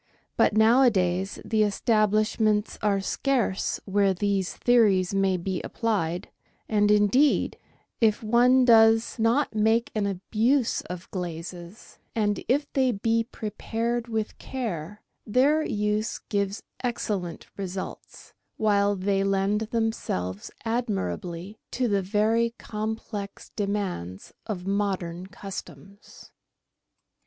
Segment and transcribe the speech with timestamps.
[0.35, 6.31] But nowadays the establishments are scarce where these theories may be applied,
[6.67, 7.59] and, indeed,
[7.99, 12.43] if one does 14 GUIDE TO MODERN COOKERY not make an abuse of glazes, and
[12.47, 20.49] if they be prepared with care, their use gives excellent results, while they lend themselves
[20.65, 26.31] admirably to the very complex demands of modern customs.